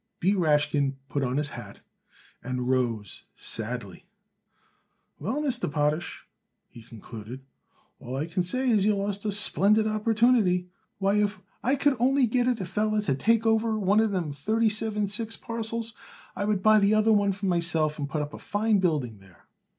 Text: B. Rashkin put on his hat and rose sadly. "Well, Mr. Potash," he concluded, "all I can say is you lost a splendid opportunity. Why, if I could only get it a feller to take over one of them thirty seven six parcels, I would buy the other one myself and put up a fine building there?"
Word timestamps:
B. 0.19 0.33
Rashkin 0.33 0.95
put 1.09 1.21
on 1.23 1.37
his 1.37 1.49
hat 1.49 1.81
and 2.43 2.67
rose 2.67 3.25
sadly. 3.35 4.07
"Well, 5.19 5.43
Mr. 5.43 5.71
Potash," 5.71 6.27
he 6.69 6.81
concluded, 6.81 7.45
"all 7.99 8.15
I 8.15 8.25
can 8.25 8.41
say 8.41 8.67
is 8.67 8.83
you 8.83 8.95
lost 8.95 9.25
a 9.25 9.31
splendid 9.31 9.85
opportunity. 9.85 10.67
Why, 10.97 11.17
if 11.21 11.39
I 11.63 11.75
could 11.75 11.95
only 11.99 12.25
get 12.25 12.47
it 12.47 12.59
a 12.59 12.65
feller 12.65 13.03
to 13.03 13.13
take 13.13 13.45
over 13.45 13.77
one 13.77 13.99
of 13.99 14.09
them 14.09 14.31
thirty 14.33 14.69
seven 14.69 15.07
six 15.07 15.37
parcels, 15.37 15.93
I 16.35 16.45
would 16.45 16.63
buy 16.63 16.79
the 16.79 16.95
other 16.95 17.13
one 17.13 17.35
myself 17.43 17.99
and 17.99 18.09
put 18.09 18.23
up 18.23 18.33
a 18.33 18.39
fine 18.39 18.79
building 18.79 19.19
there?" 19.19 19.45